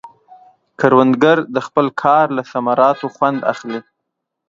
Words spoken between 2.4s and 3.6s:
ثمراتو خوند